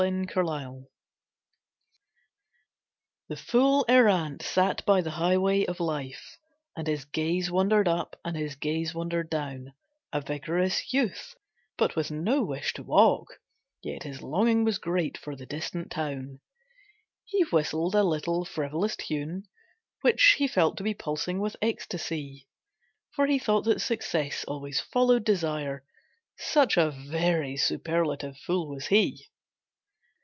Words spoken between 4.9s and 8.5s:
the highway of life And his gaze wandered up and